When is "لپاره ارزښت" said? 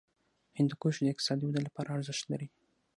1.67-2.23